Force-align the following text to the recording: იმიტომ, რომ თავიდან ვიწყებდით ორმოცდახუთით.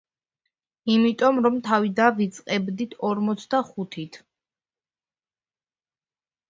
იმიტომ, 0.93 1.41
რომ 1.47 1.59
თავიდან 1.67 2.17
ვიწყებდით 2.21 2.97
ორმოცდახუთით. 3.11 4.21